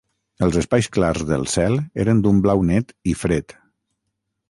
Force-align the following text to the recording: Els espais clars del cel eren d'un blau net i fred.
Els 0.45 0.55
espais 0.61 0.87
clars 0.95 1.25
del 1.33 1.45
cel 1.57 1.77
eren 2.07 2.25
d'un 2.25 2.43
blau 2.47 2.67
net 2.73 2.97
i 3.15 3.19
fred. 3.25 3.59